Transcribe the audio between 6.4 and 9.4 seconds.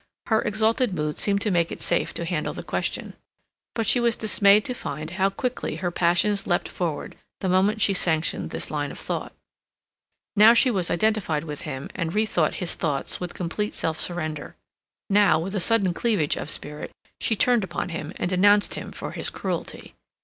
leapt forward the moment she sanctioned this line of thought.